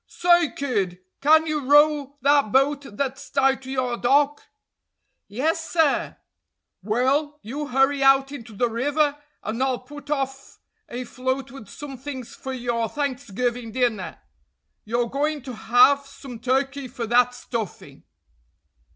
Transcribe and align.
"Say, 0.07 0.49
kid, 0.49 0.97
can 1.21 1.45
you 1.45 1.63
row 1.69 2.17
that 2.23 2.51
boat 2.51 2.87
that's 2.97 3.29
tied 3.29 3.61
to 3.61 3.69
your 3.69 3.97
dock?" 3.97 4.41
"Yes, 5.27 5.69
sir." 5.69 6.17
"Well, 6.81 7.37
you 7.43 7.67
hurry 7.67 8.01
out 8.01 8.31
into 8.31 8.53
the 8.55 8.67
river, 8.67 9.15
and 9.43 9.61
I'll 9.61 9.77
put 9.77 10.09
off 10.09 10.57
a 10.89 11.03
float 11.03 11.51
with 11.51 11.67
some 11.67 11.99
things 11.99 12.33
for 12.33 12.51
your 12.51 12.89
Thanksgiving 12.89 13.73
dinner. 13.73 14.17
You're 14.85 15.05
going 15.07 15.43
to 15.43 15.53
have 15.53 16.07
some 16.07 16.39
turkey 16.39 16.87
for 16.87 17.05
that 17.05 17.35
stuffing." 17.35 18.01